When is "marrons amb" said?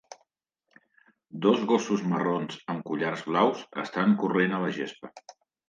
2.15-2.83